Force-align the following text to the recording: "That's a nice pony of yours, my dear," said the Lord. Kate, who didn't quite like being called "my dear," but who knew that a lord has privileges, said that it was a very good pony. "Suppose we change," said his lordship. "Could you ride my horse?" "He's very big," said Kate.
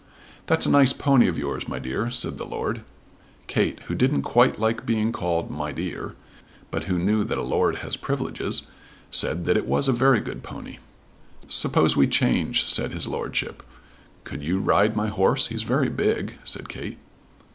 "That's 0.47 0.65
a 0.65 0.71
nice 0.71 0.93
pony 0.93 1.27
of 1.27 1.37
yours, 1.37 1.67
my 1.67 1.77
dear," 1.77 2.09
said 2.09 2.39
the 2.39 2.43
Lord. 2.47 2.81
Kate, 3.45 3.81
who 3.81 3.93
didn't 3.93 4.23
quite 4.23 4.57
like 4.59 4.83
being 4.83 5.11
called 5.11 5.51
"my 5.51 5.71
dear," 5.71 6.15
but 6.71 6.85
who 6.85 6.97
knew 6.97 7.23
that 7.23 7.37
a 7.37 7.43
lord 7.43 7.75
has 7.85 7.97
privileges, 7.97 8.63
said 9.11 9.45
that 9.45 9.57
it 9.57 9.67
was 9.67 9.87
a 9.87 9.93
very 9.93 10.19
good 10.19 10.41
pony. 10.41 10.79
"Suppose 11.49 11.95
we 11.95 12.07
change," 12.07 12.67
said 12.67 12.93
his 12.93 13.07
lordship. 13.07 13.61
"Could 14.23 14.41
you 14.41 14.57
ride 14.57 14.95
my 14.95 15.09
horse?" 15.09 15.45
"He's 15.45 15.61
very 15.61 15.89
big," 15.91 16.39
said 16.43 16.67
Kate. 16.67 16.97